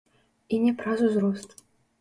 [0.57, 1.57] І не праз узрост.